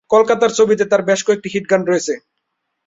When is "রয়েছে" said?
1.85-2.13